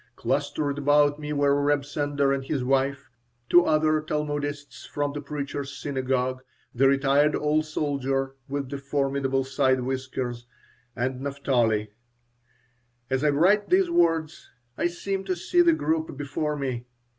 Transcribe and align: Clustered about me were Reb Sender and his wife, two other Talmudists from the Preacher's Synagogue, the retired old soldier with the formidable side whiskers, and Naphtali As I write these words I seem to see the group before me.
Clustered 0.15 0.79
about 0.79 1.19
me 1.19 1.31
were 1.31 1.61
Reb 1.61 1.85
Sender 1.85 2.33
and 2.33 2.43
his 2.43 2.63
wife, 2.63 3.11
two 3.49 3.65
other 3.65 4.01
Talmudists 4.01 4.83
from 4.87 5.13
the 5.13 5.21
Preacher's 5.21 5.77
Synagogue, 5.77 6.41
the 6.73 6.87
retired 6.87 7.35
old 7.35 7.65
soldier 7.65 8.33
with 8.49 8.71
the 8.71 8.79
formidable 8.79 9.43
side 9.43 9.81
whiskers, 9.81 10.47
and 10.95 11.21
Naphtali 11.21 11.91
As 13.11 13.23
I 13.23 13.29
write 13.29 13.69
these 13.69 13.91
words 13.91 14.49
I 14.75 14.87
seem 14.87 15.23
to 15.25 15.35
see 15.35 15.61
the 15.61 15.71
group 15.71 16.17
before 16.17 16.55
me. 16.55 16.87